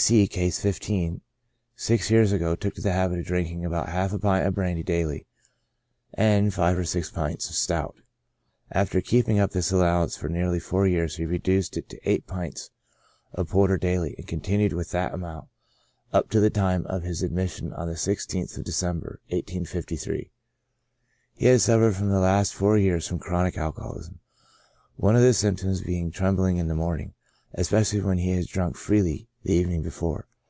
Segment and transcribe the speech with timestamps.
[0.00, 1.20] C— (Case 15)
[1.76, 2.70] six years ago PREDISPOSING CAUSES.
[2.70, 5.26] 53 took to the habit of drinking about half a pint of brandy daily,
[6.14, 7.96] and five or six pints of stout:
[8.72, 12.70] after keeping up this allowance for nearly four years he reduced it to eight pints
[13.34, 15.48] of porter daily, and continued with that amount
[16.14, 20.30] up to the time of his admission on the i6th of December, 1853.
[21.40, 24.18] ^^ has suffered for the last four years from chronic alcoholism,
[24.96, 27.12] one of the symptoms being trembling in the morning,
[27.52, 30.26] especially when he has drunk freely the evening before.